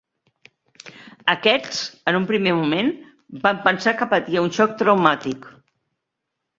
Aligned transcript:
Aquests, 1.33 1.83
en 2.13 2.19
un 2.21 2.27
primer 2.33 2.55
moment, 2.63 2.91
van 3.47 3.63
pensar 3.71 3.97
que 4.03 4.11
patia 4.17 4.47
un 4.49 4.53
xoc 4.61 4.77
traumàtic. 4.85 5.51